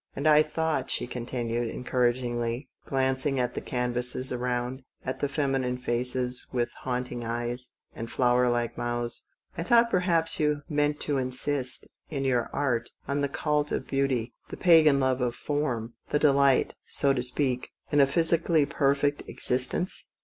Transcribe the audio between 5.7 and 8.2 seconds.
faces with haunting eyes and